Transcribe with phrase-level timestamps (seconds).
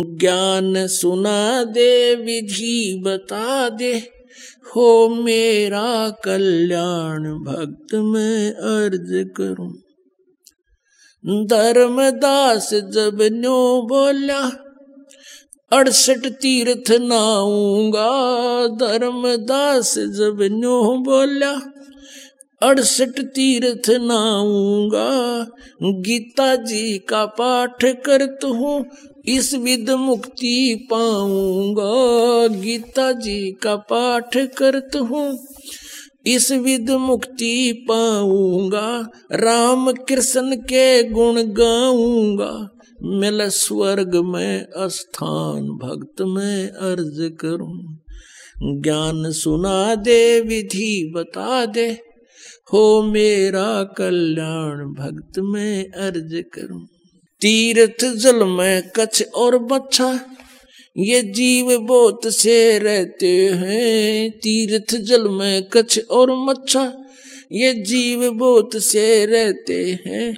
[0.00, 3.92] ज्ञान सुना दे, विधि बता दे।
[4.76, 9.72] हो मेरा कल्याण, भक्त में अर्ज़ करूँ।
[11.46, 14.40] धर्मदास जब न्यो बोला,
[15.72, 18.10] अड़सठ तीर्थ नाऊँगा।
[18.66, 21.72] धर्मदास जब न्यो बोला,
[22.62, 25.46] अड़सठ तीर्थ नाऊँगा।
[25.82, 28.84] गीता जी का पाठ करत हूँ
[29.28, 35.38] इस विद मुक्ति पाऊँगा। गीता जी का पाठ करत हूँ।
[36.26, 42.68] इस विद मुक्ति पाऊँगा। राम कृष्ण के गुण गाऊँगा।
[43.02, 47.98] मिल स्वर्ग में स्थान भक्त में अर्ज़ करूँ।
[48.82, 51.98] ज्ञान सुना दे, विधि बता दे।
[52.72, 56.88] हो मेरा कल्याण भक्त में अर्ज़ करूँ।
[57.40, 60.20] तीर्थ जल में कछ और बच्चा
[60.96, 66.92] ये जीव बहुत से रहते हैं। तीर्थ जल में कछ और मच्छा,
[67.52, 70.36] ये जीव बहुत से रहते हैं।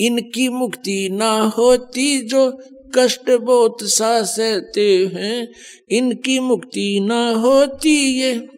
[0.00, 2.58] इनकी मुक्ति ना होती जो
[2.94, 5.48] कष्ट बहुत सा सहते हैं।
[5.90, 8.48] इनकी मुक्ति ना होती ये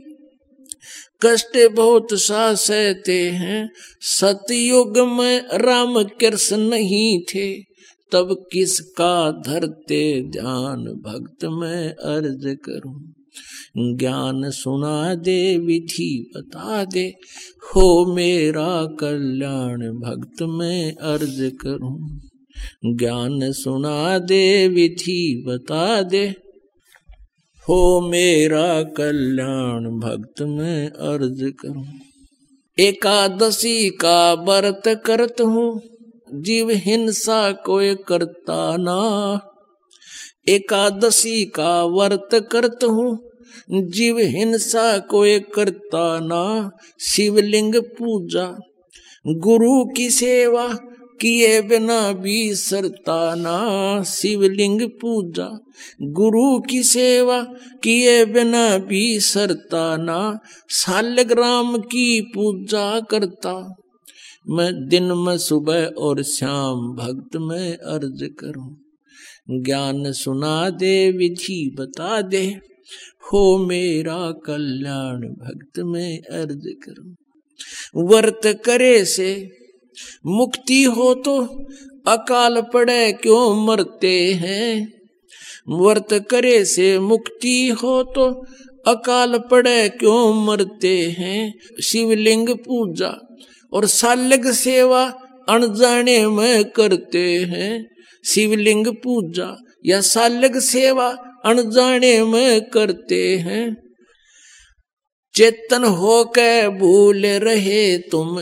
[1.23, 7.74] कष्ट बहुत सा सहते हैं। सतयुग में राम कृष्ण नहीं थे।
[8.15, 13.15] तब किसका धरते ध्यान भक्त में अर्ज़ करूँ।
[13.97, 17.15] ज्ञान सुना दे, विधि बता दे।
[17.63, 22.21] हो मेरा कल्याण, भक्त में अर्ज़ करूँ।
[22.95, 26.35] ज्ञान सुना दे, विधि बता दे।
[27.69, 31.87] हो मेरा कल्याण, भक्त में अर्ज़ करूँ।
[32.79, 35.81] एकादशी का व्रत करत हूँ।
[36.35, 39.41] जीव हिंसा कोई करता ना।
[40.49, 43.31] एकादशी का व्रत करत हूँ,
[43.73, 48.59] जीव हिंसा कोई करता ना। शिवलिंग पूजा,
[49.27, 50.69] गुरु की सेवा
[51.21, 55.59] किए बिना भी सरताना शिवलिंग पूजा,
[56.03, 57.43] गुरु की सेवा
[57.83, 63.84] किए बिना भी सरता सरताना सालग्राम की पूजा करता
[64.47, 68.77] मैं दिन में सुबह और शाम भक्त में अर्ज़ करूँ।
[69.51, 72.61] ज्ञान सुना दे, विधि बता दे,
[73.23, 77.15] हो मेरा कल्याण भक्त में अर्ज़ करूँ।
[78.05, 79.51] वर्त करे से
[80.27, 81.43] मुक्ति हो तो
[82.07, 84.93] अकाल पड़े, क्यों मरते हैं?
[85.69, 88.31] वर्त करे से मुक्ति हो तो
[88.87, 91.55] अकाल पड़े, क्यों मरते हैं?
[91.83, 93.21] शिवलिंग पूजा
[93.75, 95.05] और सालग सेवा
[95.49, 97.89] अनजाने में करते हैं।
[98.25, 101.09] शिवलिंग पूजा या सालग सेवा
[101.45, 103.77] अनजाने में करते हैं।
[105.35, 108.41] चेतन होके भूल रहे तुम,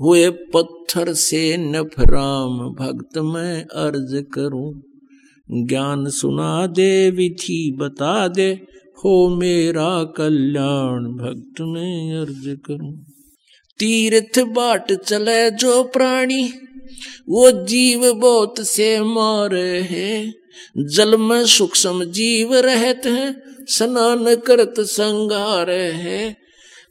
[0.00, 4.82] हुए पत्थर से नफराम भक्त में अर्ज़ करूँ।
[5.66, 8.50] ज्ञान सुना दे, विधि बता दे,
[9.04, 13.04] हो मेरा कल्याण भक्त में अर्ज़ करूँ।
[13.80, 16.52] तीर्थ बाट चले जो प्राणी,
[17.28, 20.34] वो जीव बहुत से मारे हैं।
[20.78, 26.36] जल में सूक्ष्म जीव रहते हैं, स्नान करत संगार है।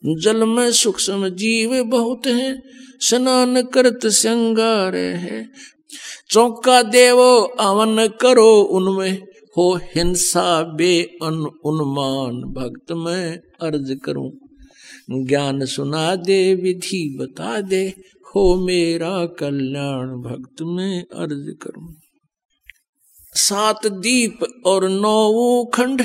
[0.05, 2.63] जल में सूक्ष्म जीव बहुत हैं,
[2.99, 5.49] स्नान करत श्रृंगार है।
[6.29, 9.23] चौका देवो अवन करो उनमें,
[9.57, 14.48] हो हिंसा बे अन उन्मान। भक्त में अर्ज़ करूँ
[15.11, 17.93] ज्ञान सुना दे, विधि बता दे,
[18.35, 21.93] हो मेरा कल्याण भक्त में अर्ज़ करूँ।
[23.35, 26.01] सात दीप और नौ खंड,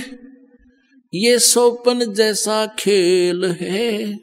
[1.14, 4.18] ये सोपन जैसा खेल है।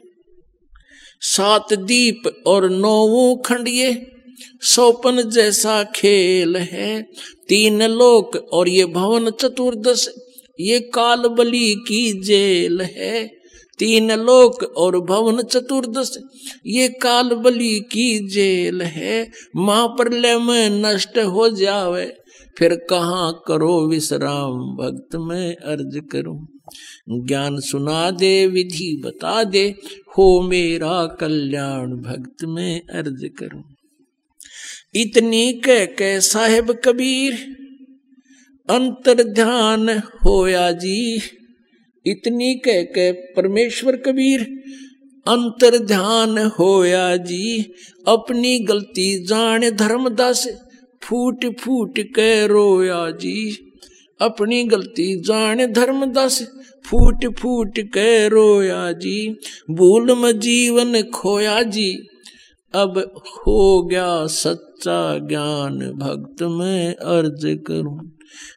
[1.20, 4.06] सात दीप और नौ खंड, ये
[4.62, 7.02] सोपन जैसा खेल है।
[7.48, 10.08] तीन लोक और ये भवन चतुर्दश,
[10.60, 13.41] ये काल बली की जेल है।
[13.78, 16.18] तीन लोक और भवन चतुर्दश,
[16.66, 22.16] ये काल बली की जेल है। महाप्रलय में नष्ट हो जावे,
[22.58, 24.52] फिर कहाँ करो विश्राम?
[24.52, 26.48] भक्त में अर्ज़ करूँ।
[27.10, 29.74] ज्ञान सुना दे, विधि बता दे,
[30.18, 33.64] हो मेरा कल्याण। भक्त में अर्ज़ करूँ।
[34.94, 37.32] इतनी कह के साहेब कबीर
[38.70, 41.20] अंतर ध्यान होया जी।
[42.06, 44.40] इतनी कह के परमेश्वर कबीर,
[45.26, 47.72] अंतर ध्यान होया जी,
[48.08, 50.46] अपनी गलती जान धर्मदास
[51.02, 53.68] फूट फूट के रोया जी।
[54.20, 56.42] अपनी गलती जाने धर्मदास
[56.86, 59.36] फूट फूट के रोया जी।
[59.70, 61.92] भूल में जीवन खोया जी,
[62.74, 62.98] अब
[63.38, 67.98] हो गया सच्चा ज्ञान भक्त में अर्ज़ करूँ।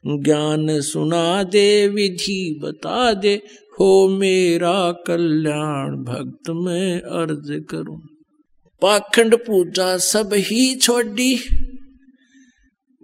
[0.08, 3.42] ज्ञान सुना दे, विधि बता दे,
[3.80, 8.02] हो मेरा कल्याण, भक्त में अर्ज़ करूँ।
[8.82, 11.36] पाखंड पूजा सब ही छोड़ी,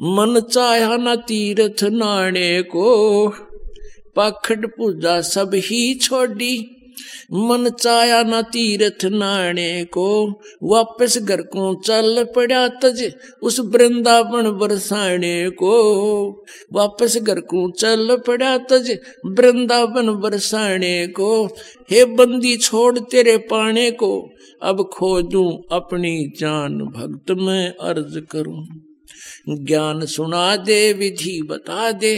[0.01, 3.27] मन चाया न तीर्थ नाणे को।
[4.15, 6.81] पाखंड पूजा सब ही छोड़ी
[7.42, 10.08] मन चाया ना तीर्थ नाणे को
[10.64, 13.04] वापस घर को चल पड़ा तज
[13.42, 15.74] उस वृंदावन बरसाने को
[16.74, 18.92] वापस घर को चल पड़ा तज
[19.40, 21.32] वृंदावन बरसाने को
[21.92, 24.12] हे बंदी छोड़ तेरे पाने को
[24.64, 28.66] अब खोजू अपनी जान भक्त में अर्ज़ करूँ
[29.50, 32.14] ज्ञान सुना दे विधि बता दे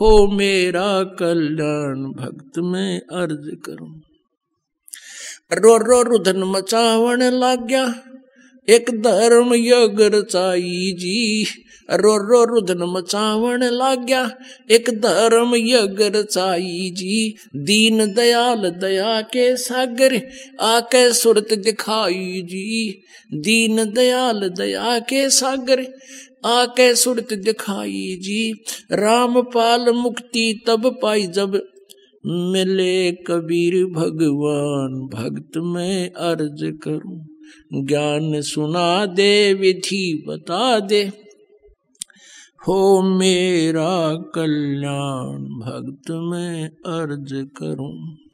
[0.00, 4.00] हो मेरा कल्याण भक्त में अर्ज़ करूँ।
[5.52, 7.84] रो रो रुधन मचावण लाग गया
[8.68, 11.46] एक धर्म योग रचाई जी।
[11.90, 14.30] रो रो, रुदन मचावण लाग्या।
[14.70, 20.28] एक धर्म यग रचाई जी। दीन दयाल दया के सागर
[20.60, 23.02] आके सुरत दिखाई जी।
[23.34, 25.86] दीन दयाल दया के सागर
[26.44, 28.52] आके सुरत दिखाई जी।
[28.92, 31.52] रामपाल मुक्ति तब पाई जब
[32.26, 37.33] मिले कबीर भगवान। भक्त में अर्ज़ करूँ।
[37.74, 41.02] ज्ञान सुना दे विधि बता दे।
[42.68, 48.23] हो मेरा कल्याण भक्त में अर्ज़ करूँ।